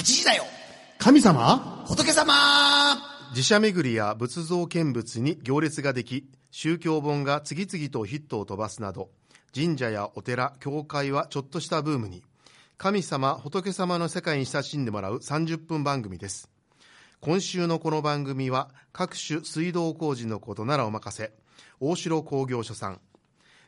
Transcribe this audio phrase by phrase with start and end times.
[0.00, 0.44] 8時だよ。
[0.98, 1.84] 神様？
[1.86, 2.32] 仏様。
[3.34, 9.10] 寺社巡りや仏像見物に行列ができ宗教本が次々とヒットを飛ばすなど
[9.54, 12.22] 神社やお寺教会はちょっとしたブームに。
[12.78, 16.48] 神様仏様の世界に親しんでもらう30分番組です。
[17.20, 21.30] 今週のこの番組は各種水道工事のことならお任せ。
[21.78, 23.02] 大城工業所さん。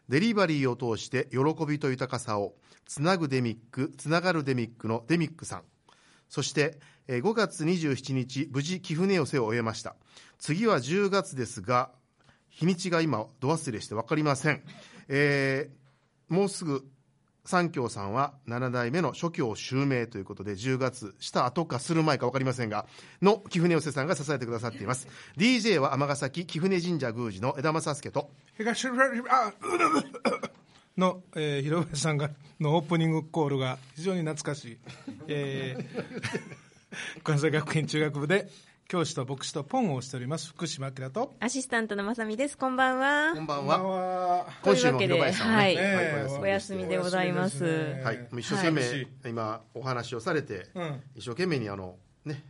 [0.09, 2.55] デリバリーを通して喜びと豊かさを
[2.87, 5.63] つなぐデミックつながるデミックのデミックさん
[6.33, 6.79] そして
[7.09, 9.97] えー5月27日無事貴船寄せを終えました。
[10.39, 11.91] 次は10月ですが
[12.49, 14.63] 日にちが今ど忘れして分かりません、
[15.09, 16.89] えーもうすぐ
[17.45, 22.87] 三協さんは7代目の諸教襲名ということで10月した後かする前か分かりませんが
[23.21, 25.09] の貴船寄せさんが支えてくださっています。
[25.37, 29.53] DJ は尼崎貴船神社宮司の枝正助と東あ
[30.97, 34.79] の、えー、広林さんがのオープニングコールが非常に懐かしい、
[35.29, 38.49] えー、関西学院中学部で
[38.89, 41.35] 教師と牧師とポンをしております福島明と。
[41.41, 42.59] アシスタントのまさみです。
[42.59, 43.33] こんばんは。
[43.35, 43.83] こんばんは。
[43.83, 44.47] は。
[44.63, 47.65] 今週も広林さんはね、はいえお休みでございます。
[47.65, 49.09] はい、一生懸命、はい。
[49.25, 51.01] 今お話をされて、うん。
[51.15, 52.45] 一生懸命にあのね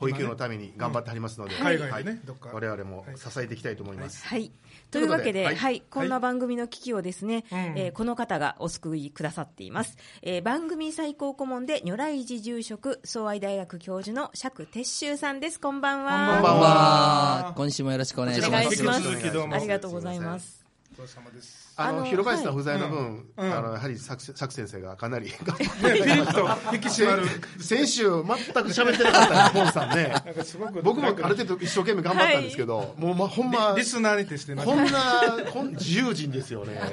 [0.00, 4.26] 保育園のために頑張ってはりますので、海外でねはいどっか我々も支えていきたいと思います。
[4.26, 4.50] はい。
[4.90, 9.98] というわけで、ははいい、こんな番組の危機をですね、うんえーこの方がお救いくださっています。
[10.22, 15.60] えー番組最高顧問で如来寺住職、総愛大学教授の釈鉄舟さんです。
[15.60, 16.34] こんばんは。
[16.34, 18.68] こんばんは今週もよろしくお願いしおます。
[18.68, 20.59] ありがとうございます。
[21.00, 21.72] お疲れ様です。
[21.76, 23.52] あの広林さん不在の分、うん。
[23.52, 27.22] あのやはり作作先生がかなりねピリッと引き締まる。
[27.58, 28.28] 先週全く
[28.68, 30.08] 喋ってなかったね ポンさんね。
[30.26, 36.78] なんかすごく僕もある程度一生懸命頑張ったんですけど、もうまほんまリスナーに徹してこんなこん自由人ですよね。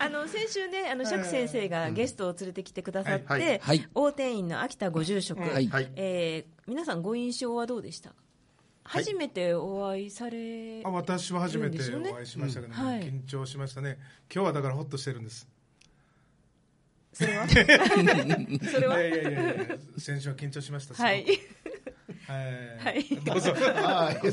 [0.00, 3.60] あの先週ね、あの釈先生がゲストを連れてきてくださって、
[3.94, 5.92] 大定員の秋田ご住職、はいはい。
[5.94, 8.16] えー皆さんご印象はどうでしたか、
[8.88, 12.80] 初めてお会いされあ私は初めてお会いしましたけど、ね。
[12.80, 12.86] うん。
[12.86, 13.02] はい。
[13.02, 13.98] 緊張しましたね。
[14.32, 15.46] 今日はだからホッとしてるんです。
[17.12, 17.46] それは？
[17.48, 18.98] それは？
[19.00, 21.24] いやいやいやいや先週は緊張しましたはい。
[22.26, 22.78] はい。
[22.78, 23.04] はい。
[23.24, 23.52] どうぞ。
[23.56, 24.30] はい。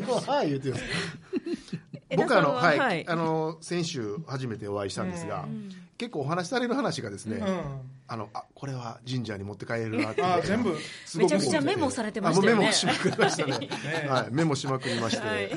[0.00, 1.78] 何をはい言ってるんです
[2.16, 5.46] か僕あの、枝さんははい、あの先週初めてお会いしたんですが、
[5.98, 7.60] 結構お話しされる話がですね、うん。
[8.06, 10.20] あのあこれは神社に持って帰れるなって。
[10.20, 10.76] いうあ全部
[11.16, 12.60] めちゃくちゃメモされてましたよね。
[12.60, 13.58] メモしまくりましたね。
[14.02, 15.50] ねはい、メモしまくりまして、はい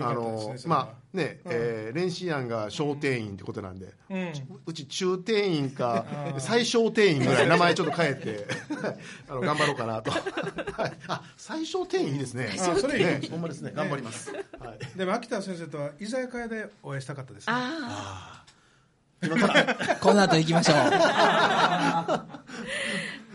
[0.00, 4.32] あのまあね、えー練習案が小定員ってことなんで、うん。
[4.66, 6.04] うち中定員か
[6.38, 8.46] 最小定員ぐらい名前ちょっと変えて
[9.28, 12.56] あの頑張ろうかなと、 はい、あ最小定員いいですね。
[12.58, 13.20] あそれいいね。
[13.30, 13.70] ほんまですね。
[13.72, 14.40] 頑張ります、は
[14.74, 18.44] い、でも秋田先生とは居酒屋でお会いしたかったです、ね、あ
[20.00, 20.76] この後行きましょう。
[20.76, 20.90] ー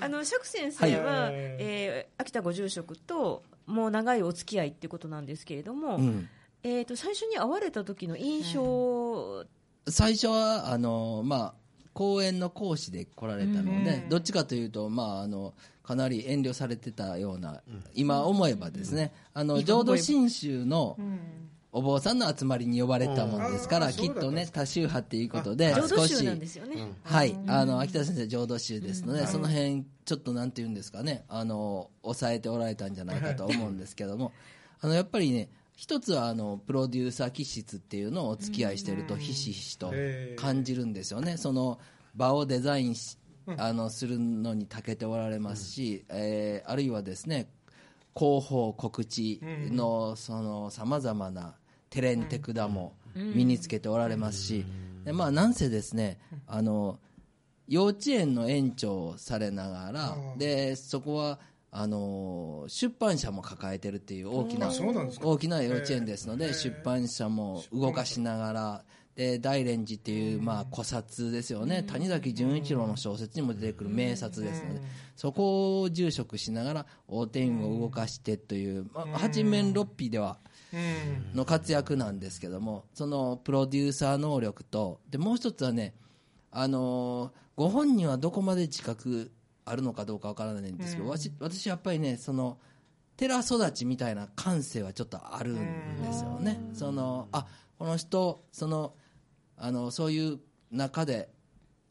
[0.02, 1.34] あの釈先生は、はい。
[1.34, 6.30] えー秋田ご住職ともう長いお付き合いっていうことなんですけれども、うん
[6.64, 9.46] えー、と最初に会われた時の印象、
[9.88, 11.54] 最初は、あの、まあ、
[11.94, 14.10] 講演の講師で来られたので、うん。
[14.10, 15.54] どっちかというと、まあ、あの、
[15.84, 17.62] かなり遠慮されてたような、
[17.96, 20.98] 今思えばですね、あの、浄土真宗の
[21.72, 34.32] お坊さんの集まりに呼ばれたものですから、きっとね、多宗派っていうことで、浄土宗少し、なんですよね、はい、あの秋田先生、浄土宗ですので、その辺ちょっとなんていうんですかね、あの抑えておられたんじゃないかと思うんですけども、
[34.82, 39.94] あのやっぱりね、一つはあのプロデューサー気質っていうのをお付き合いしていると、ひしひしと
[40.36, 41.80] 感じるんですよね、その
[42.16, 43.18] 場をデザインし
[43.56, 47.48] あのするのに長けておられますし、えーあるいはですね、
[48.14, 49.40] 広報、告知
[49.72, 51.56] のさまざまな
[51.90, 54.66] テレンテクダも身につけておられますし、
[55.06, 57.00] でまあ、なんせですね、あの
[57.70, 61.40] 幼稚園の園長をされながら、でそこは
[61.72, 64.72] あの出版社も抱えてるっていう大きな
[65.22, 68.84] 大きな幼稚園ですので、出版社も動かしながら、
[69.16, 74.82] で大連寺っていう、まあ、古刹ですよね、谷崎潤一郎の小説にも出てくる名刹ですので、
[75.16, 80.40] そこを住職しながら、大天院を動かしてという、まあ、八面六臂では。
[80.72, 81.36] うん。
[81.36, 85.96] の活躍なんですけどもそのプロデューサー能力とでもう一つはね、
[86.52, 89.34] あのーご本人はどこまで自覚
[89.70, 92.58] あるのかどうかわからないんですけど、私私やっぱりねその
[93.18, 96.60] 寺育ちみたいな感性はちょっとあるんですよね。
[96.74, 97.46] そのあ
[97.78, 98.94] この人その
[99.58, 100.40] あのそういう
[100.72, 101.30] 中で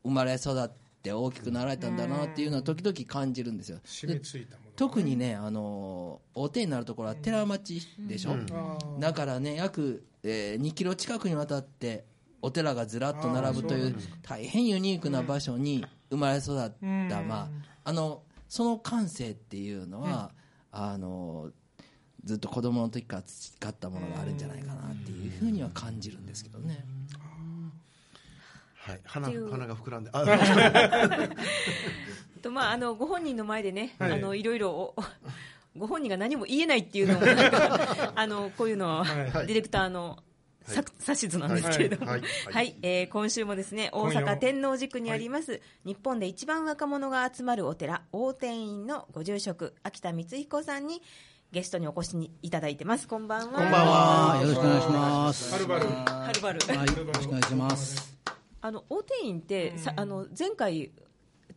[0.03, 0.71] 生まれ育っ
[1.03, 3.79] て大きくなられたんだなっていうのは時々感じるんですよ。
[3.85, 12.05] 染みついたもの特にね、あの大手になるところは寺町でしょ、あーだからね約、えー2キロ近くにわたって
[12.41, 16.71] お寺がずらっと並ぶという大変ユニークな場所に生まれ育っ
[17.09, 17.49] た、まあ、
[17.85, 20.33] あのその感性っていうのは、
[20.73, 21.51] あの
[22.25, 26.85] ずっと子供の時から培ったものがあるんじゃないかなっていうふうには感じるんですけどね。
[28.75, 29.31] はい、鼻
[29.67, 30.25] が膨らんで、あ、
[32.43, 34.11] とまあ、あのご本人の前でね、はい。
[34.13, 34.95] い、あのいろいろお
[35.77, 37.27] ご本人が何も言えないっていうのも
[38.15, 39.47] あのこういうのは、はい。
[39.47, 40.23] ディレクターの
[40.69, 42.21] さ指図なんですけれども、ははい。
[42.21, 42.25] い。
[42.53, 42.77] はい。
[42.83, 51.03] えー今週もですね大阪天王寺区にあります、日本で一番若者が集まるお寺大天院のご住職秋田光彦さんに
[51.51, 53.09] ゲストにお越しいただいてます。
[53.09, 53.59] こんばんは。
[53.59, 54.41] こんばんは。
[54.43, 55.53] よろしくお願いします。
[55.53, 55.87] はるばる。
[55.87, 56.61] はるばる。
[56.79, 58.19] はい、よろしくお願いします。
[58.61, 60.91] あの大天院って、さあの前回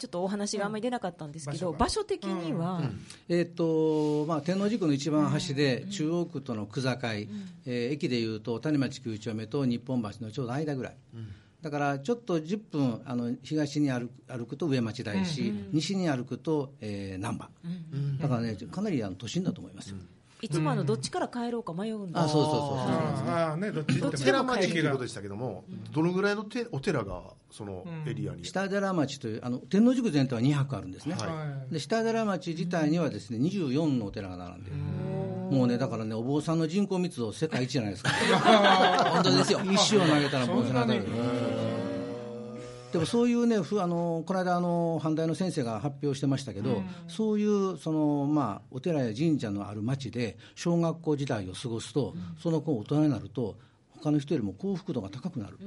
[0.02, 1.78] ちょっとお話があんまり出なかったんですけど、うん。
[1.78, 2.82] 場所的には、
[3.30, 10.98] えっ、と、まあ、天王寺区の一番端で、中央区との区境、えー駅でいうと、谷町9丁目と日本橋のちょうど間ぐらい。
[11.62, 17.50] だからちょっと10分あの東に歩く歩くと上町台し、西に歩くと、えー、難波、
[18.20, 19.98] だからねかなりあの都心だと思いますよ、
[20.42, 27.22] いつもあのどっちから帰ろうか迷うんですあそうそうそうそうああねどっち行っても寺町って駅がいうことでしたけども、どのぐらいのてお寺が
[27.52, 31.74] そのエリアに、下寺町というあの天王寺区全体は2泊あるんですね、はい。
[31.74, 34.78] で下寺町自体にはですね24のお寺が並んでる
[35.56, 38.10] もうねだからねお坊さんの人口密度世界一じゃないですか。
[39.12, 39.60] 本当ですよ。
[39.70, 41.06] 石を投げたら坊さんが当たる
[42.92, 53.58] でもそういうねふあのこの間あの阪大の先生が発表してましたけど、そういうその、まあ、お寺や神社のある町で小学校時代を過ごすと、その子大人になると
[54.00, 55.58] 他の人よりも幸福度が高くなる、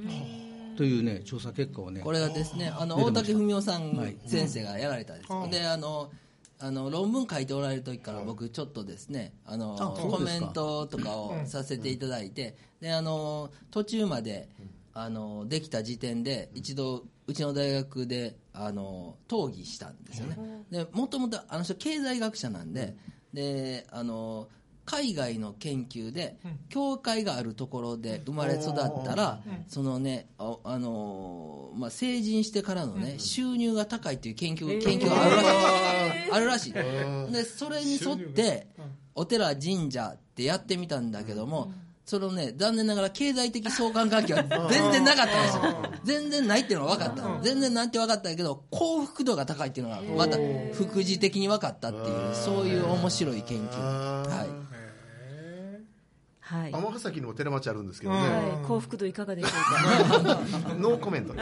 [0.77, 6.11] というね調査結果をねこれがですね、あの大竹文雄さんはい先生がやられたんです、うんであの
[6.57, 14.47] あの論文書いておられる時から僕ちょっとですねあのコメントとかをさせていただいて、であの途中まで
[14.97, 20.37] あのできた時点で一度うちの大学であの討議したんですよね、
[20.71, 22.95] でもともとあの人経済学者なんで,、
[23.33, 24.47] であの
[24.85, 26.37] 海外の研究で
[26.69, 35.25] 教会があるところで生まれ育ったら、そのねああのまあ、成人してからのね、収入が高いっていう研究研究が
[36.31, 37.33] あるらしい、あるらしい。
[37.33, 38.67] でそれに沿って
[39.13, 41.73] お寺神社ってやってみたんだけども、
[42.05, 45.91] そのね残念ながら経済的相関関係は全然なかったんですよ。
[46.03, 47.43] 全然ないっていうのは分かった。
[47.43, 50.37] 全然ないって分かったけど幸福度が高いっていうのがまた
[50.73, 53.79] 副次的に分かったっていうそういう面白い研究。
[53.79, 54.74] はい
[56.47, 58.25] はい、尼崎にも寺町あるんですけどね、は
[58.63, 59.51] い、幸福度いかがでしょう
[60.23, 60.39] か？
[60.77, 61.33] ノーコメント。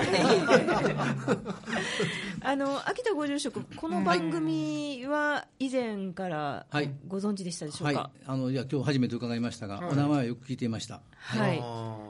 [2.39, 6.89] あの秋田ご住職この番組は以前からはい。
[7.05, 7.95] ご存知でしたでしょうはい。
[7.95, 11.01] か、あのいや今日初めて伺いましたが、お名前はよく聞いていました。
[11.17, 11.61] はい、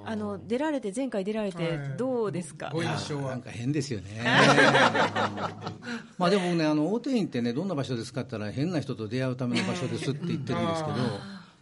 [0.05, 3.31] あの出られて前回出られてどうですか、ご印象は。
[3.31, 4.23] なんか変ですよね。
[6.19, 10.95] まあでもねあの大手院ってねどんな場所ですかって言ったら変な人と出会うための場所ですって言ってるんですけど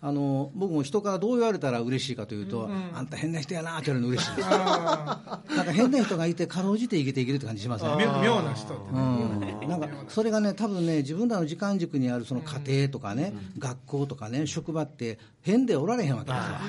[0.04, 4.50] あの僕も人からどう言われたら嬉しいかというと、あんた変な人やなって言われるの嬉しいです。
[4.50, 7.92] なんか変な人がいてかろうじて生きていけるって感じしますね。
[7.98, 16.62] 妙妙な人ってうん、なんかそれがね、多分ね、自分らの時間軸にあるその家庭とかね、学校とかね、職場って、変でおられへんわけですわ。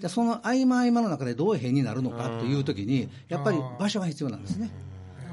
[0.00, 4.68] じゃあその合間合間の中でどう変になるのかというときに、やっぱり場所が必要なんですね。
[4.68, 4.91] だから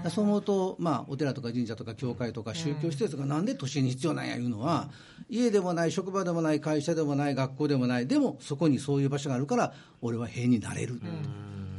[0.10, 4.90] そう思うと、まあ、お寺とか神社とか教会とか宗教施設がなんで都心に必要なんやいうのは、
[5.30, 11.02] 家でもない、職場でもない、会社でもない、学校でもない、でもそこにそういう場所があるから、俺は変になれる。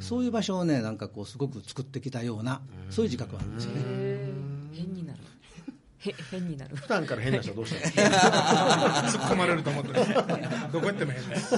[0.01, 3.81] そういう場所をね、なんかこう、すごく作ってきたような、そういう自覚はあるんですよね。
[4.73, 5.19] 変になる
[6.01, 6.77] へ変になる。
[6.77, 8.03] 普段から変な人はどうしたんですか？
[9.07, 9.95] 突っ込まれると思ってる
[10.73, 11.55] どこ行っても変です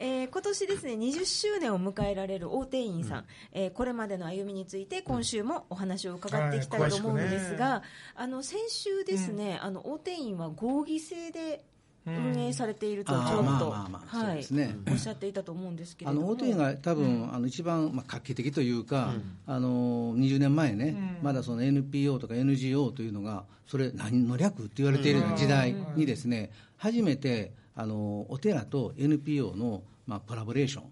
[0.00, 7.82] えー今年ですね20周年を迎えられる大定員さん、えーこれまでの歩みについて今週もお話を伺っていきたいと思うんですが、
[8.14, 11.64] あの先週ですね、あの大定員は合議制で
[12.06, 16.26] 運営されているとちょっと、おっしゃっていたと思うんですけれあども。
[16.28, 19.14] の大手が多分、あの一番、まあ、画期的というか、
[19.46, 30.84] あの20年前ね、まだその NPO とか NGO というのが、それ、何の略って言われているような時代にですね、初めてあのお寺と NPO の、まあ、コラボレーション、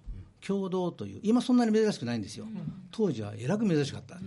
[0.47, 2.47] 共同という、今そんなに珍しくないんですよ、
[2.91, 4.19] 当時はえらく珍しかった。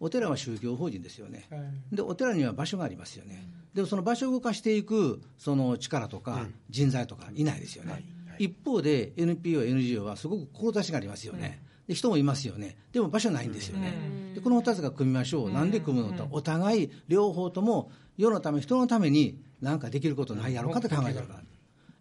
[0.00, 1.96] お寺は宗教法人ですよね、はい。
[1.96, 8.04] でお寺には場所がありますよね、でもその場所を動かしていくその力とか人材とかいないですよね、
[8.38, 13.94] 一方で NPO、NGO はすごく志がありますよね、で人もいますよね、でも場所ないんですよね、
[14.34, 21.42] でこの2つが組みましょう、なんで組むのと、お互い両方とも世のため、人のために何かできることないやろうかと考えてるから。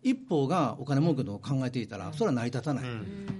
[0.03, 2.85] 一方がお金儲けの考えていたら、それは成り立たない、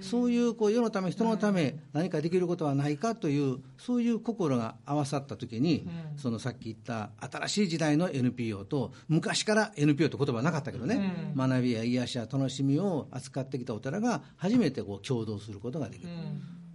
[0.00, 16.10] そういうこう世のため、人のため、何かできることはないかという、そういう心が合わさったときに、そのさっき言った新しい時代の NPO と、昔から NPO って言葉はなかったけどね、学びや癒しや楽しみを扱ってきたお寺が、初めてこう共同することができる。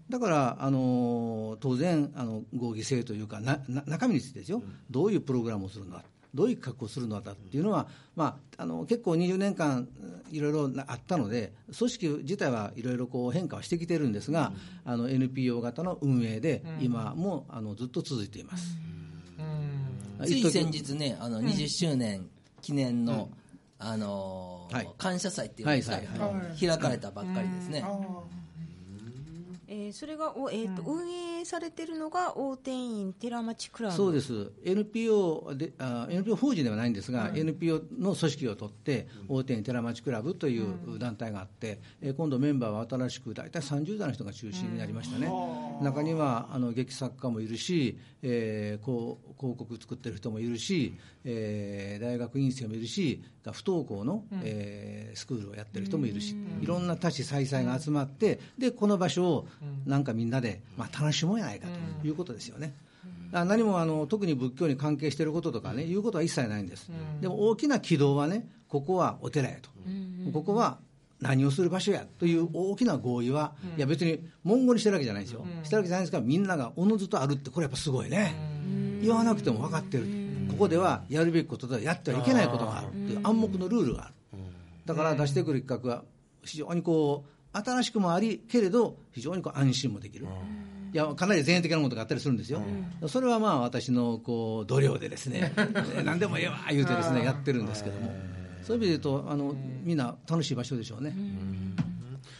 [0.09, 6.03] だから、あの当然あの、合議制というかなな、中身についてですよ、どういうプログラムをするのか、
[6.37, 9.87] どういう格好をするのかっていうのは、まあ、あの結構20年間、
[10.31, 14.53] いろいろあったので、組織自体はいろいろこう変化はしてきてるんですが、
[14.85, 18.77] あの NPO 型の運営で、今もあのずっと続いています。
[20.23, 22.29] つい先日ね、あの20周年
[22.61, 23.29] 記念の、
[23.79, 24.89] あのーはい。
[24.97, 26.67] 感謝祭っていうんですか、はいはい。
[26.67, 27.83] 開かれたばっかりですね。
[29.67, 33.95] えーそれがお、えーと運営されてるのが大天院寺町クラブ。
[33.95, 45.29] そうです、NPO であ NPO 法人ではないんですが、NPO の組織を取って、大手寺町クラブという団体があって、えー今度、メンバーは新しく大体30代の人が中心になりましたね、
[45.81, 53.21] 中にはあの劇作家もいるし、えーこう広告作ってる人もいるし、えー大学院生もいるし、
[53.51, 59.47] 不登校の、えースクールをやってる人もいるし、いろんな多種多彩が集まって、でこの場所を
[59.85, 61.67] なんかみんなで、まあ、楽しもうやないか
[62.01, 62.73] ということですよね。
[63.33, 69.69] あ何もあの特に仏教に関係していることとかね、いうことは一切ないんです、でも大きな軌道はね、ここはお寺やと、
[70.31, 70.77] ここは
[71.19, 78.35] 何をする場所やという大きな合意は、いや別に文言にしてるわけじゃないんですよ、してるわけじゃないんですが、みんながおのずとあるって、これやっぱすごいね、
[79.01, 80.05] 言わなくても分かってる、
[80.49, 82.87] ここではやるべきこととはやってはいけないことがある。
[82.87, 84.13] っていう暗黙のルールがある、
[84.85, 86.03] だから出してくる企画は
[86.43, 90.27] 非常にこう新しくもあり、けれど非常にこう安心もできる。
[90.93, 92.61] いやかなり前衛的なものがあったりするんですよ、
[93.07, 95.53] それはまあ私のこう度量でですね、
[96.05, 98.15] 何でもええわ言うてですねやってるんですけども、
[98.63, 101.13] そういう意味で言うとあの、みんな楽しい場所でしょうね。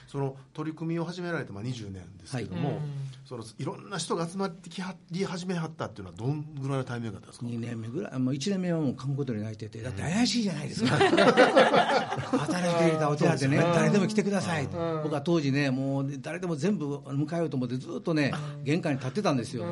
[0.08, 2.80] その取り組みを始められてまあ20年ですけども、
[3.26, 10.96] そのいろんな人が集まってきはり始めはったっていうのはどんぐらいのタイミングだったんですか？2年目ぐらい、もう1年目はもう観光鳥に泣いてて、だって怪しいじゃないですか、
[12.38, 18.32] 働いていたお寺でね、誰でも来てくださいと、僕は当時ね、もう誰でも全部迎えようと思って、ずっとね、
[18.64, 19.66] 玄関に立ってたんですよ、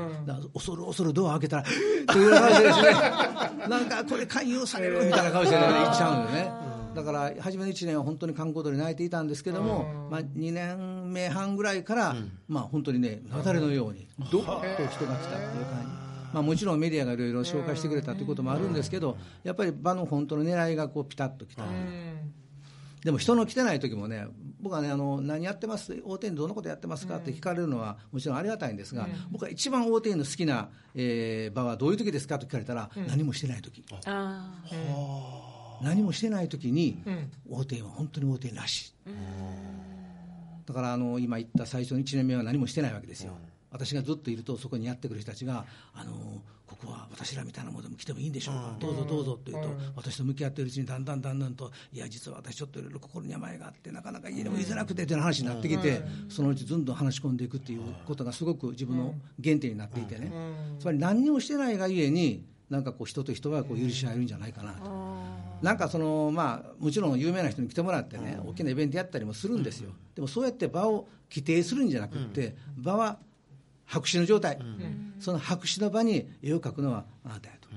[0.54, 2.92] 恐る恐るドア開けたら、という感じでですね、
[3.70, 6.65] なんかこれ、勧誘されるみたいな顔してね、行っちゃうんよね。
[6.96, 12.16] だから初めの1年は本当に観光鳥泣いていたんですけども、まあ、2年目半ぐらいから、
[12.48, 15.88] まあ、本当にね雪崩のようにどーっと人が来たっていう感じ、
[16.34, 21.64] まあ、もちろんメディアがいろいろ紹介してくれたということもあるんですけどやっぱり場の本当の狙いがこうピタッときた。
[23.04, 24.26] でも人の来てない時もね、
[24.60, 27.18] 僕はね、あの何やってます、大手にどんなことやってますか？
[27.18, 32.40] って聞かれるのはもちろんありがたいんですが、僕は一番大手の好きな、えー場はどういう時ですか？
[32.40, 33.86] と聞かれたら、何もしてない時。
[34.08, 34.56] あ
[35.82, 37.02] 何もしてない時に、
[37.50, 39.10] 大手は本当に大手らしい。
[40.66, 43.34] だからあの今言った最初の1年目は何もしてないわけですよ、
[43.72, 59.14] 私がずっといると、そこにやってくる人たちが、あのここは私らみたいなものでも来てもいいんでしょうか、どうぞどうぞと言うと、私と向き合っているうちに、だんだんだんだんと、いや、実は私、ちょっといろいろ心に病があって、なかなか家でも居づらくてという話になってきて、そのうちどんどん話し込んでいくっていうことが、すごく自分の
[59.44, 60.32] 原点になっていてね、
[60.80, 64.90] つまり何にもしてないがゆえに、なんかこう人と人がこう許し合えるんじゃないかなと。
[65.62, 73.20] なんかその、まあ、もちろん有名な人に来てもらってね、大きなイベントやったりもするんですよ、でもそうやって場を規定するんじゃなくって、場は
[73.86, 74.60] 白紙の状態、
[75.20, 77.70] その白紙の場に絵を描くのはあなたやと、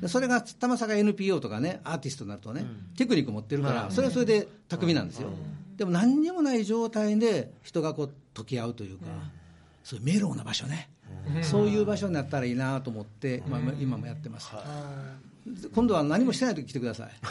[0.00, 5.30] でそれがたまさか NPO とかね、アーティストになるとね、テクニック持ってるから、それはそれで巧みなんですよ、
[5.76, 9.06] でも何にもない状態で人がこう溶け合うというか、
[9.82, 10.90] そういうメロウな場所ね、
[11.42, 14.50] そういう場所になったらいいなと思って、まあ今もやってます。
[15.74, 17.10] 今度は何もしてないとき来てください。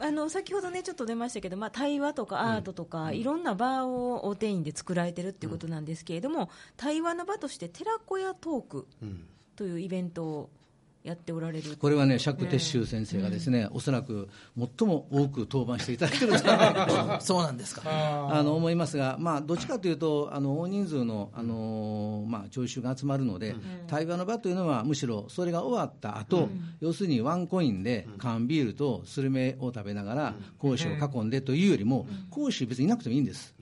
[0.00, 8.86] あの先ほどねちょっと出ましたけど、まあ、対話とかアートとか、いろんな場を大手院で作られてるっていうことなんですけれども、対話の場として寺子屋トーク
[9.56, 10.50] というイベントを
[11.08, 11.76] やっておられる。
[11.78, 14.28] これはね、釈徹宗先生がですね、おそらく
[14.78, 17.82] 最も多く当番していただいてるんじゃないかとそうなんですか。
[17.86, 26.50] あの思いますが、まあ、どっちかというと、あの大人数の、あのまあ、聴衆が集まるので、対話の場というのは、むしろそれが終わった後、
[26.80, 33.54] 要するにワンコインで缶ビールとスルメを食べながら、講師を囲んでというよりも、講師、別にいなくてもいいんです。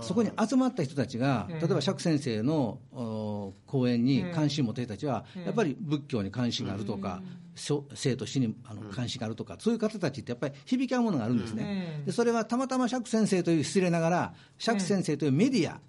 [0.00, 7.22] そこに集まった人たちが、例えば釈先生のお講演に関心を持っている人たちは、やっぱり仏教に関心があるとか、
[7.56, 15.80] 生と死にあの関心があるとか、そういう方たちってやっぱり響き合うものがあるんですね、でそれはたまたま釈先生という失礼ながら、釈先生というメディア、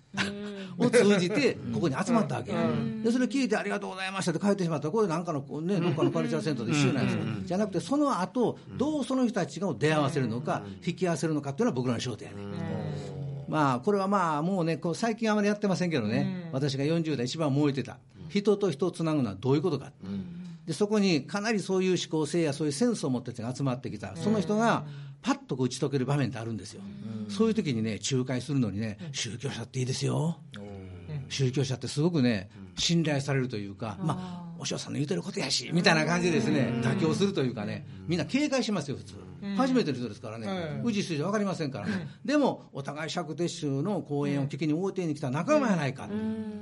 [0.78, 2.52] を通じて、ここに集まったわけ、
[3.04, 12.38] でそれ聞いて、ありがとうございましたって帰ってしまったら、これなんかの、ね、どっかのカルチャーセンターで一緒なんですよ、じゃなくて、その後どうその人たちを出会わせるのか、引き合わせるのかっていうのは僕らの仕事やね。
[13.48, 19.92] まあ、これはまあもうね、こう最近あまりやってませんけどね、私が40代、一番燃えてた、人と人をつなぐのはどういうことか、
[20.66, 24.86] でそこにかなりそういう思考性やそういうセンスを持った人が集まってきた、その人が
[25.22, 26.82] パッとこう打ち解ける場面ってあるんですよ、
[27.30, 30.40] そういう時にね、仲介するのにね、宗教者っていいですよ。
[31.30, 39.14] 宗教者ってすごくね、信頼されるというか、まあ、お嬢さんの言うてることやし、みたいな感じでですね、妥協するというかね、みんな警戒しますよ、普通。
[39.58, 46.10] 初めての人ですからね、宇治筋分かりませんからね、でも、お互い釈徹宗の講演を聞きに大手に来た仲間やないか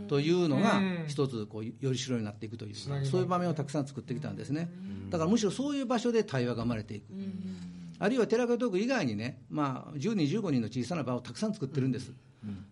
[0.10, 4.70] というのが、一つこう、よりしろになっていくという、そういう場面をたくさん作ってきたんですね。
[5.10, 7.06] だからむしろそういう場所で対話が生まれていく。
[8.00, 12.12] あるいは寺子トーク以外にね、まあ、10人、15人の小さな場をたくさん作ってるんです。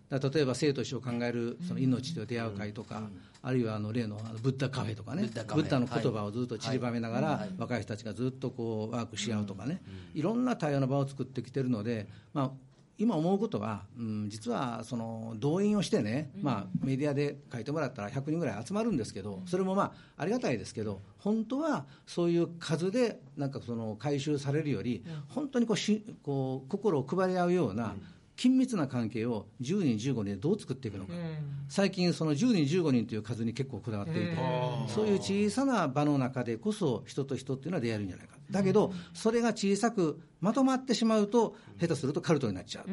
[0.08, 3.02] だ例えば生と死を考えるその命と出会う会とか、
[3.42, 9.82] あるいはあの例のブッダカフェとかね、ブッダの言葉をずっと散りばめながら、若い人たちがずっとこうワークし合うとかね、
[10.14, 12.50] いろんな対話の場を作ってきてるので、まあ、
[12.98, 27.96] 今思うことは、うん、実はその動員をしてね、まあ、メディアで書いてもらったら100人ぐらい集まるんですけど、それもまあありがたいですけど、本当はそういう数でなんかその回収されるより、本当にこうしこう心を配り合うような、
[28.36, 31.12] 緊密な関係を10人、15人でどう作っていくのか、
[31.68, 34.36] 最近、その10人、15人という数に結構こだわっていて、
[34.88, 42.90] そういう小さな場の中でこそ、人と人っていうのは出会えるんじゃないか、だけど、それが小さくまとまってしまうと、下手するとカルトになっちゃう、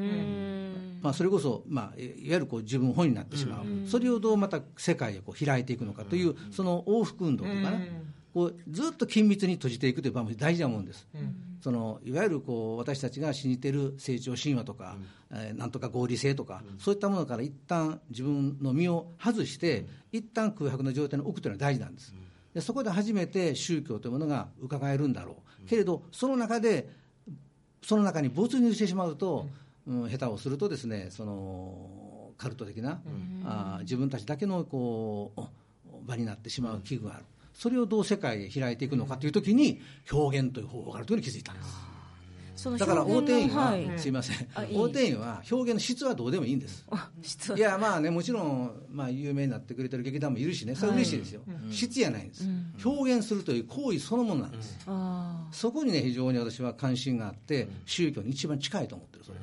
[1.02, 7.80] まあ、それこそ、まあ、いわゆるこう自分本になってしまう、それをどうまた世界へこう開いていくのかという、その往復運動というかな。
[8.34, 14.96] こうずっと緊密に閉じていくという場面大事なもんです、うん、そのいわゆるこう私たちが信じている成長神話とか、
[15.32, 22.14] うん、えー、なんとか合理性とか、うん、そういったものから一旦自分の身を外して、うん、一旦空白の状態に置くというのは大事なんです、
[22.54, 26.90] でそこで初めて宗教というものが伺えるんだろう、けれどその中で
[27.82, 30.10] その中に没入してしまうと、うん。
[30.10, 33.02] 下手をするとですねそのカルト的な、
[33.44, 35.42] あ自分たちだけのこう
[36.06, 37.26] 場になってしまう危惧がある。
[37.60, 42.78] それをどう世界へ開いていくのかというときに表現という方法があるというのに気づいたんです。
[42.78, 46.86] だから大手員は、はい、すみません、大手員は表現の質はどうでもいいんです。
[47.56, 59.38] いや、まあね、もちろん、まあ、有名になってくれてる劇団もいるしね、それは嬉しいですよ、はい、質やないんです、うん、表現するという行為そのものなんです、うん、そこにね、非常に私は関心があって、宗教に一番近いと思ってる、それ。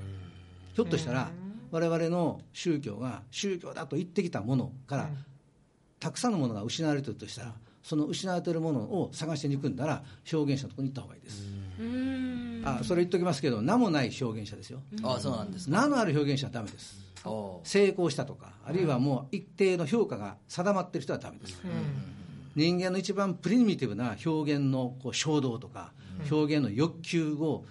[0.74, 1.30] ひょっとしたら、
[1.70, 5.10] 我々の宗教が宗教だと言ってきたものから、
[6.00, 7.54] たくさんのものが失われているとしたら、
[7.86, 11.46] その失われているものを探しに行くんなら表現者のところに行った方がいいです。
[12.64, 14.82] あそれ言っときますけど名もない表現者ですよ。
[15.04, 16.98] あそうなんです名のある表現者はダメです。
[17.62, 21.62] 成功したとかあるいはもう一定の評価が定まっている人はダメです。
[22.56, 25.92] 人間の一番プリミティブな表現のこう衝動とか、
[26.28, 27.66] 表現の欲求を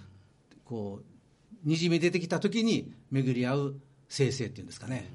[0.64, 3.74] こうにじみ出てきた時に巡り合う
[4.08, 5.10] 生成っていうんですかね、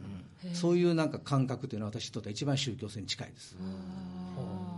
[0.53, 3.55] そういうなんか感覚というのは私にとっては一番宗教性に近いです。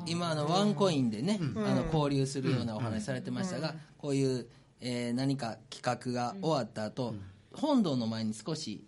[0.05, 4.47] 今あのワンコインでね、あの交流するようなお話されてましたが、こういう、
[4.81, 7.15] えー、何か企画が終わった後、
[7.53, 8.83] 本堂の前に少し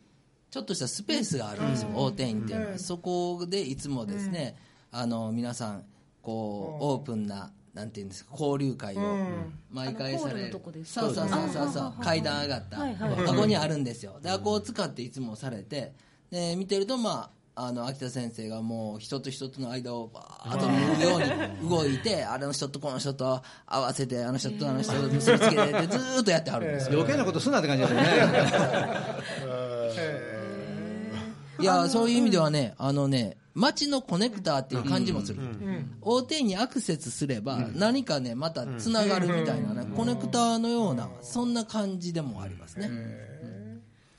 [0.52, 4.56] ちょっとしたスペースがあるんですよ、大店員っていうのは、そこでいつもですね、
[4.92, 5.84] あの皆さん
[6.22, 9.02] こうオープンななんていうんですか交流会を
[9.70, 10.52] 毎回される、
[10.86, 11.94] そうそうそうそうそう。
[12.02, 14.20] 階段上がった、あこにあるんですよ。
[14.22, 15.94] であこを使っていつもされて
[16.32, 21.22] で見てるとまああの秋田先生がもう人と人との間をバーッと見るよう
[21.64, 27.00] に動いてあれの人とこの人と合わせてあの人とあの人と結びつけてずっとやってはるんですよ。
[27.00, 28.08] 余計なことすなって感じですよね。
[31.60, 35.40] いやそういう意味ではねあのね街のコネクターっていう感じもする、
[36.02, 42.90] 大手にアクセスすれば何かねまたつながるみたいなねコネクターのようなそんな感じでもありますね、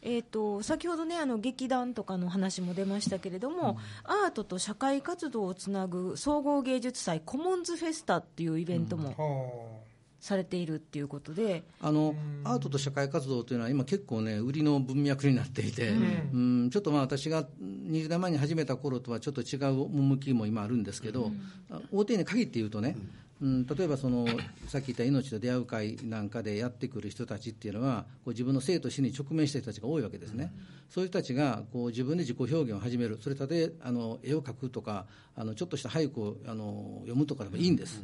[0.08, 9.82] えーと、先ほどねあの劇団とかの話も出ましたけれども、うん、アートと社会活動をつなぐ総合芸術祭コモンズフェスタっていうイベントも、
[10.20, 11.64] されているっていうことで。
[11.80, 12.14] あの、
[12.44, 16.70] アートと社会活動というのは今結構ね売りの文脈になっていて、うん、うん。
[16.70, 21.32] ちょっとまあ私が20年前に始めた頃とはちょっと違う趣も今あるんですけど、
[21.70, 22.96] うん、大手に限って言うとね、
[23.40, 24.26] うんうん、例えばその
[24.68, 33.18] さっき言った命と出会う会なんかでやってくる人たちっていうのはこう自分の生と死に直面した人たちが多いわけですね、うん、そういう人たちがこう自分で自己表現を始める。
[33.20, 38.02] それたとえあの絵を描くとかあのちょっとした俳句をあの読むとかでもいいんです、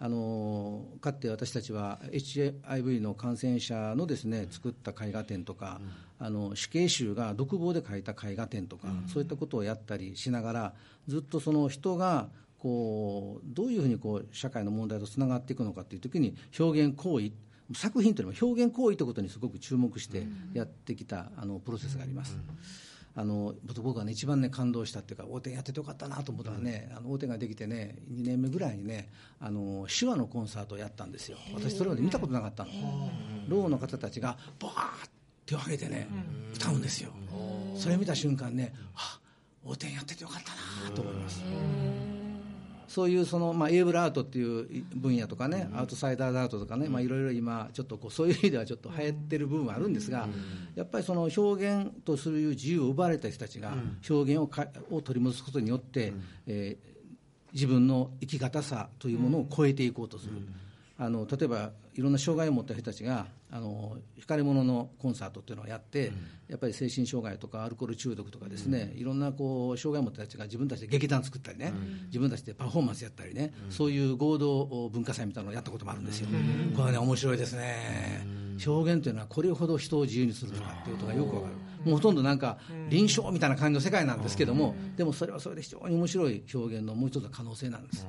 [0.00, 5.80] あのかつて私たちは HIV の感染者のですね作った絵画展とか、
[6.18, 10.74] あの死刑囚が独房で描いた絵画展とか、そういったことをやったりしながら
[11.06, 12.28] ずっとその人が
[12.64, 17.30] こうどういうふうにこう社会の問題とつながっていくのかという時に表現行為
[17.74, 22.38] 作品というのは表現行為ということにすごく注目してやってきたあのプロセスがあります。
[23.16, 31.36] あの僕がね一番ね感動したっていうか大手やっててよかったなと思ったらね、あの大手ができてね2年目ぐらいにねあの手話のコンサートをやったんですよ。
[31.54, 32.70] 私それまで見たことなかったの。
[33.46, 35.08] ろうの方たちがバーッ
[35.44, 36.08] 手を挙げてね
[36.54, 37.10] 歌うんですよ。
[37.76, 39.20] それ見た瞬間ねあ
[39.64, 41.42] 大手やっててよかったなと思います
[42.88, 50.28] そういうその、まあ、エーブルアートっていう分野とかね、アウトサイダーアートとかね、まあ、いろいろ今、ちょっとこうそういう意味ではちょっと流行ってる部分はあるんですが、
[50.74, 53.74] やっぱりその表現とする自由を奪われた人たちが、
[54.08, 56.12] 表現をかを取り戻すことによって、
[56.46, 56.94] えー、
[57.52, 60.32] 自分の生き方さというものを超えていこうとする。
[60.96, 66.14] あの例えばいろんな障害を持った人たちがあの光り物のコンサートっていうのをやって、うん、
[66.48, 76.28] やっぱり精神障害とかアルコール中毒とかですね、うん、いろんなこう障害を持ったちが自分たちで劇団作ったりね、うん、自分たちでパフォーマンスやったりね、そういう合同文化祭みたいなのをやったこともあるんですよ、
[76.74, 78.26] これはね面白いですね、
[78.66, 81.54] 表現というのはこれほど人を自由にするのかっていうことがよくわかる。
[81.84, 88.06] もうほとんどなんか臨床みたいな感じの世界なんですけども、でもそれはそれで非常に面白い表現のもう一つの可能性なんです。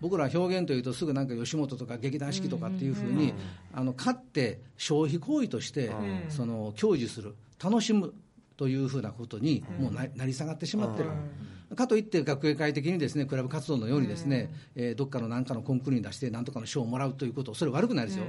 [0.00, 3.34] 僕ら表現というとすぐなんか吉本とか劇団四季とかっていうふうに、
[3.72, 5.90] あの勝って消費行為として
[6.28, 8.14] その享受する楽しむ
[8.56, 11.10] というふうなことにもうなり下がってしまってる。
[11.76, 18.24] かといって学芸会的にですねクラブ活動のようにですね、えー、どっかの何かのコンクールに出して何とかの賞をもらうということそれ悪くないですよ、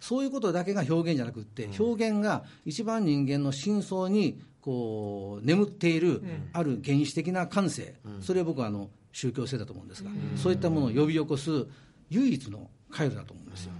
[0.00, 11.66] そういうことだけが表現じゃなくって表現が一番人間の深層にこう眠っているある原始的な感性、それを僕はあの宗教性だと思うんですが、そういったものを呼び起こす
[12.10, 13.72] 唯一の回路だと思うんですよ、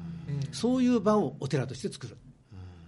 [0.53, 2.16] そういう場をお寺として作る。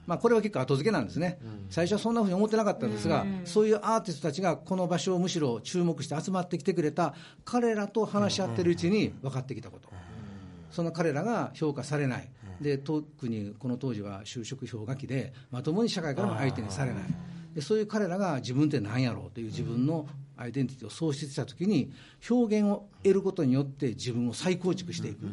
[0.06, 1.38] まあ、これは結構後付けなんですね、
[1.68, 7.14] 最初はそんなふうに思ってなかったんですが、そういうアーティストたちがこの場所をむしろ注目して集まってきてくれた、
[7.44, 9.90] 彼らと話し合ってるうちに分かってきたこと、
[10.70, 17.02] その彼らが評価されない、で特にこの当時は就職氷河期で、まともに社会からも相手にされない。
[17.54, 21.90] でそういう彼らが自分って何やろうという自分のアイデンティティを喪失したときに
[22.28, 25.26] 表現を得ることによって自分を再構築していく、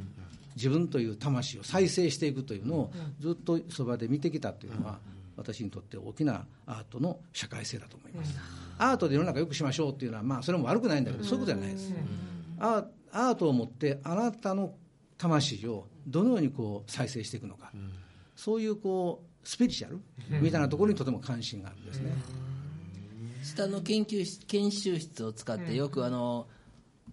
[0.55, 4.99] 自分という魂を再生していくというのをずっとそばで見てきたというのは、
[5.35, 8.37] 私にとって大きなアートの社会性だと思います、
[8.77, 11.93] アートで世の中よくしましょうっていうのは、まあ、それも悪くないんだけど、そういうことじゃないです、
[12.59, 14.73] アアートを持ってあなたの
[15.17, 17.71] 魂をどのようにこう再生していくのか、
[18.35, 19.99] そういうこうスピリチュアル
[20.41, 22.11] みたいなところにとても関心があるんですね。
[23.43, 26.47] 下の研究室研修室を使ってよくあの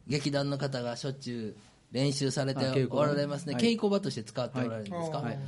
[0.06, 5.38] 劇団の方がしょっちゅう練習されておられますね、稽古場として使っておられるんですか、はい。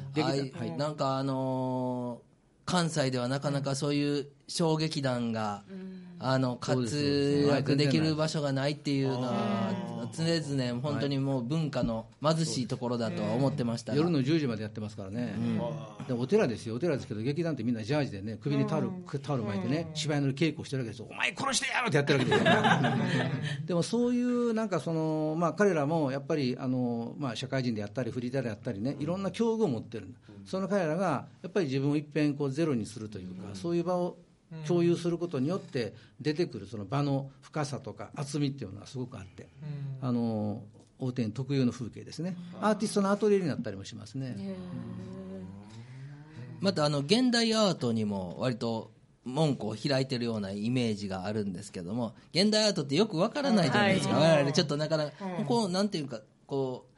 [0.53, 2.33] はい、なんかあのー
[2.65, 5.65] 関西ではなかなかそういう小劇団が、
[6.25, 15.35] あの活躍できる場所がないっていうのは常々本当にもう文化の貧しいところだとは思ってました夜の10時までやってますからね、
[16.07, 16.77] でお寺ですよ。
[16.77, 21.09] お寺ですけど劇団ってみんなジャージでね首にタオル,、タオル巻いてね芝居の稽古してるわけですよ。
[21.11, 22.53] お前殺してやろってやってるわけですよ。
[23.67, 30.15] でもそういうなんかその、まあ、彼らもやっぱりあの、まあ、社会人でやったりフリーターでやったりねいろんな境遇を持ってる。
[30.45, 34.17] その彼らがやっぱり自分をいっぺんこうゼロにするというか、そういう場を
[34.67, 39.49] 共有することによって出てくるその場の深さとか厚みっていうのはすごくあって、
[40.01, 40.63] あの
[40.99, 42.37] 大手特有の風景ですね。
[42.61, 44.57] アーティストのアトリエになったりもしますね。
[46.61, 48.93] またあの現代アートにも割と
[49.25, 55.13] 門戸を開いてるようなイメージがあるんですけども現代アートってよくわからないじゃないですか、我々ちょっとなかなか、
[55.47, 56.92] こうなんていうかこう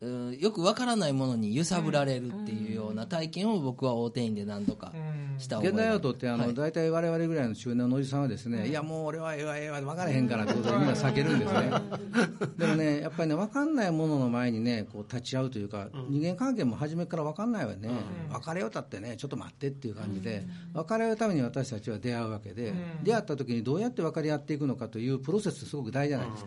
[0.00, 4.92] よくわからないものに揺さぶられるっていうような体験を僕は大手院で何度か
[5.36, 8.72] した現代アートってあの、はい、大体我々ぐらいの中年のおじさんはですね、い。
[8.72, 11.70] やもう俺はええわええわ分からへんからってことでみんな避けるんですね。
[12.56, 17.90] でもねやっぱりね分かんないものの前にねこう立ち会うというか、人間関係も初めから分かんないわね、
[18.30, 26.44] 別れようたってねちょっと待ってっていう感じで、別れ合うために私たちは出会うわけで、出会った時にどうやって分かり合っていくのかというプロセスすごく大事じゃないです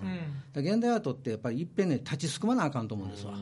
[0.53, 3.37] か,、現代アートってやっぱりいっぺんね立ちすくまなあかんと思うんですわ、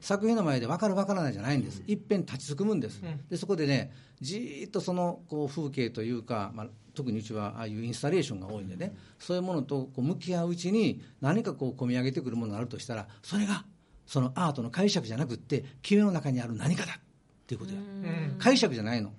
[0.00, 13.64] 作品の前で分かる分からないじゃないんです、いっぺん立ちすくむんです、でそこでね、じっとそのこう風景というか、まあ、特にうちはああいうインスタレーションが多いんでね、そういうものとこう向き合ううちに、何かこう込み上げてくるものがあるとしたら、それが
[14.06, 17.00] そのアートの解釈じゃなくって、君の中にある何かだっ
[17.46, 17.80] ていうことや、
[18.38, 19.12] 解釈じゃないの、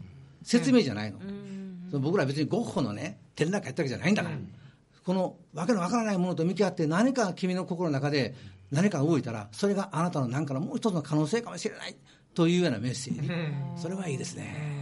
[0.43, 1.19] 説明じゃないの、
[1.89, 4.37] その僕ら別にゴッホのね、展覧会やったわけじゃないんだから。
[5.07, 8.35] このわけのわからないものと向き合って何か君の心の中で
[8.71, 11.95] 何かが動いたらそれがあなたの何かのもう一つの可能性かもしれない。
[12.33, 13.29] というようなメッセージ。
[13.81, 14.77] それはいいですね。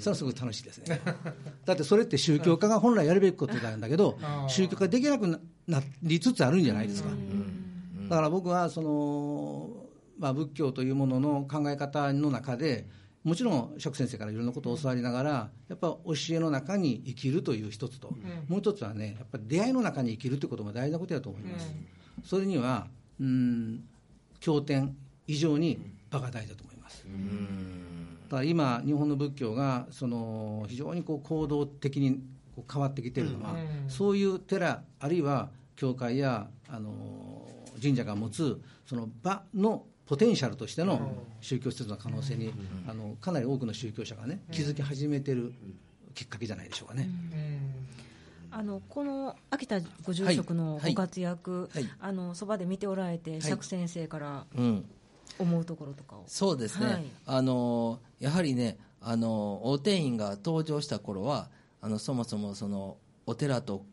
[0.00, 1.00] それはすごく楽しいですね。
[1.64, 4.18] だってそれって宗教家が本来やるべきことなんだけど
[4.48, 7.10] 宗教家できなくなりつつあるんじゃないですか。
[8.08, 9.86] だから僕はその、
[10.18, 12.88] まあ、仏教というものの考え方の中で
[13.22, 18.14] もちろん釈先生からいろんなことを教わりながらやっぱ教えの中に生きるという一つと、
[18.48, 21.74] もう一つはねやっぱり出会いの中に生きるということも大事なことだと思います、
[22.24, 22.86] それには
[23.20, 23.84] うん
[24.40, 25.78] 経典以上に
[26.10, 27.04] 場が大事だと思います。
[28.28, 32.20] だから今日本の仏教がその非常にこう行動的に
[32.54, 33.56] こう変わってきているのは、
[33.88, 37.46] そういう寺あるいは教会やあの
[37.80, 42.52] 神社が持つその場のポテンシャルとしての宗教施設の可能性に、
[42.88, 45.52] あのかなり多くの宗教者がね気づき始めてる
[46.14, 47.08] きっかけじゃないでしょうかね。
[48.58, 51.82] あのこの秋田ご住職のご活躍、はい。
[51.82, 54.46] はい、あのそばで見ておられて、釈先生から
[55.38, 61.50] 思うところとかを、そうですね、あのやはりねあの大定員が登場した頃は
[61.82, 63.84] あのそもそもそのお寺と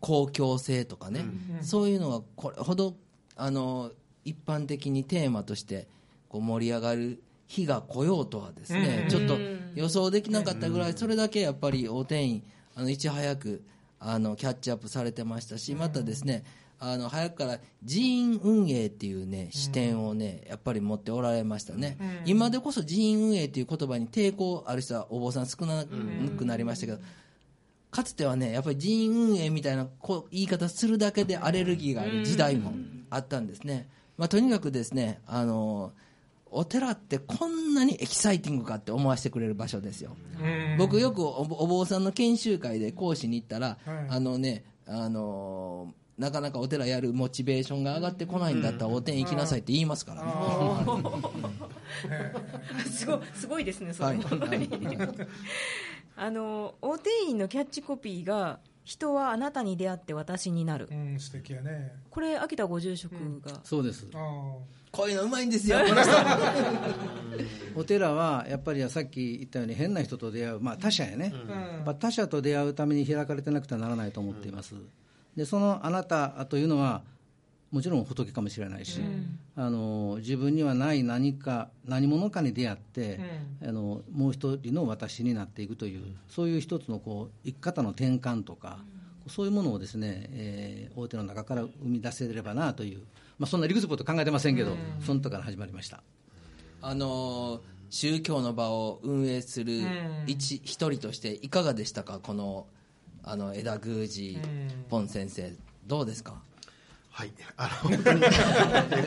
[0.00, 1.24] 公共性とかね、
[1.58, 2.96] うん、そういうのはこれほど
[3.36, 3.92] あの
[4.24, 5.86] 一般的にテーマとして
[6.28, 9.38] こう盛り上がる日が来ようとはですね、ちょっと
[9.76, 12.42] 予想できなかったぐらい、それだけやっぱり大転院
[12.74, 13.62] あのいち早く
[14.04, 16.44] あのキャッチアップされてましたし、またですね、
[16.78, 26.98] あの早くから寺院運営っていうね視点をねやっぱり持っておられましたね、今でこそ寺院運営っていう言葉に抵抗ある人はお坊さん少なくなりましたけど、
[27.92, 32.72] かつてはねやっぱり寺院運営みたいなこう言い方するだけでアレルギーがある時代も
[33.10, 33.88] あったんですね。
[34.18, 35.92] まあ、とにかくですねあの
[36.52, 40.16] お寺ってこんなにエキサイティングかって思わせてくれる場所ですよ。
[40.78, 50.30] 僕よくお坊さんの研修会で講師に行ったら、はい、あのね、あのなかなかお寺やるモチベーションが上がってこないんだったらお天行きなさいって言いますからね。
[52.90, 54.18] すごすごいですね、それ、はい。
[54.18, 54.68] はい、
[56.16, 61.92] あの大天院のキャッチコピーが人はあなたに出会って私になる、うん、素敵やね。
[62.10, 64.06] これ秋田ご住職が、うん、そうです。
[64.90, 65.78] こういうのうまいんですよ。
[67.74, 71.32] お寺はやっぱりさっき言ったように変な人と出会う、まあ、他者やね、
[71.86, 74.74] うん、他者と出会うために開かれてなくてはならないと思っています、
[75.36, 77.02] でそのあなたというのは
[77.72, 83.18] もちろん仏かもしれないし、うん、あの自分にはない何か何者かに出会って、
[83.62, 88.78] うん、あのもう一人の私になっていくという、うん、そういう一つのこう生き方の転換とか、
[89.26, 92.98] そういうものをですね、えー、大手の中から生み出せればなという、
[93.38, 96.02] まあ、そんな理屈こと考えてませんけど、そのとから始まりました。
[96.82, 99.80] あの宗教の場を運営する
[100.26, 102.18] 一,、一人としていかがでしたか？
[102.18, 102.66] この
[103.22, 104.38] あの枝宮司
[104.90, 105.52] ポン先生
[105.86, 106.42] どうですか？
[107.14, 108.22] はい、あの本当に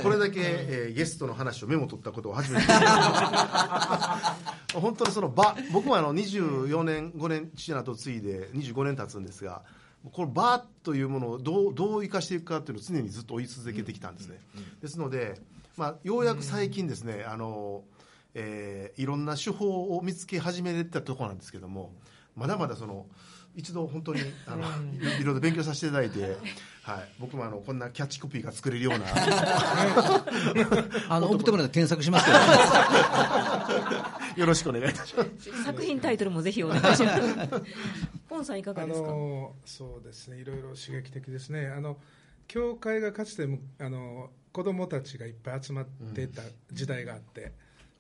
[0.04, 2.68] これだけ、えー、ゲストの話をメモ取ったことを初めて
[4.80, 9.64] 本当にその場僕もあの24年5年父の後継いで25年経つんですが
[10.12, 14.40] この場というものをどうどう生かしていくかというのを常にずっと追い続けてきたんですね、
[14.82, 15.42] ですので、
[15.76, 17.84] まあ、ようやく最近ですね、あの
[18.36, 21.92] えー、いろんな手法を見つけ始めたところなんですけども
[22.36, 23.08] まだまだその
[23.56, 24.64] 一度本当にあの
[24.94, 26.38] いろいろ勉強させていただいて
[26.86, 29.06] はい、僕もあのこんなキャッチコピーが作れるような。
[31.10, 32.38] あの送ってもらったら検索しますけど、
[34.38, 35.64] よろしくお願いいたします。
[35.64, 37.22] 作品タイトルもぜひお願いします。
[38.30, 39.08] ポンさんいかがですか？
[39.66, 40.38] そうですね。
[40.38, 41.74] いろいろ刺激的ですね。
[41.76, 41.98] あの
[42.48, 43.48] 教会がかつて
[43.80, 47.52] あの子供たちがいっぱい集まっていた時代があって、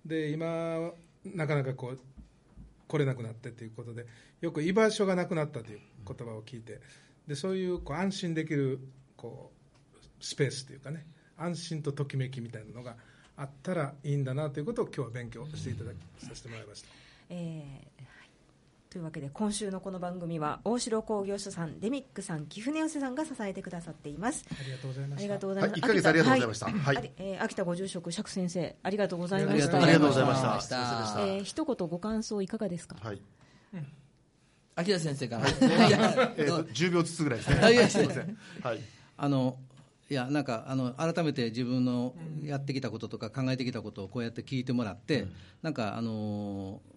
[0.06, 0.91] うん、で今
[1.26, 2.00] なかなかこう
[2.88, 4.06] 来れなくなってということで
[4.41, 6.80] よく居場所がなくなったという言葉を聞いて、
[7.28, 8.80] でそういうこう安心できる
[9.17, 9.52] こ
[9.95, 11.06] うスペースというかね
[11.38, 12.95] 安心とときめきみたいなのが
[13.38, 16.88] あったらいいんだなということを今日は勉強していただきさせてもらいました。
[17.30, 17.94] えー
[18.95, 24.45] というわけで今週のこの番組は大城工業所さんデミックさん貴船寄せさんが支えてくださっています。
[24.49, 25.19] ありがとうございました。
[25.19, 29.77] ありがとうございます、はい、1ヶ月ありがとうございました、はい、えー、秋田ご住職釈先生ありがとうございました。
[29.84, 30.77] ありがとうございました。
[31.25, 32.95] えー、一言ご感想いかがですか？
[33.01, 33.21] はい、
[33.73, 33.88] うん。
[34.75, 35.53] 秋田先生から、はい、
[36.38, 37.45] えー、10秒ずつぐらいで
[37.89, 38.38] すね。
[38.63, 38.79] はい、
[39.17, 39.58] あの
[40.10, 46.94] いやなんかあの改めて自分のやってきたこととか考えてきたことをこうやって聞いてもらって、うん、なんかあのー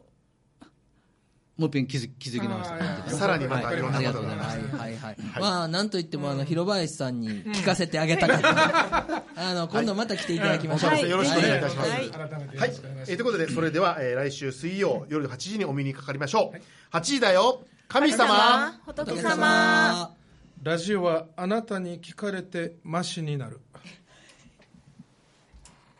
[1.58, 3.80] もう一遍気づ気づき直したさらにまたい。
[3.80, 12.10] ろんなことが、はいはいはい、まあなんといってもあの広林さんに聞かせてあげたかった、 あの今度また来ていただきましょう、よろしくお願いいたします、はい。
[13.02, 17.64] えということでそれでは、えー、来週水曜夜8時にお見にかかりましょう、8時だよ。
[17.88, 18.80] 神様。
[18.86, 20.10] 仏様。
[20.62, 23.60] ラジオはあなたに聞かれてマシになる